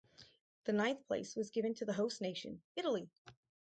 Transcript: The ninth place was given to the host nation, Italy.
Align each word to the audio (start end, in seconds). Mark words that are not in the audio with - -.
The 0.63 0.73
ninth 0.73 1.05
place 1.05 1.35
was 1.35 1.51
given 1.51 1.75
to 1.75 1.85
the 1.85 1.93
host 1.93 2.21
nation, 2.21 2.63
Italy. 2.75 3.11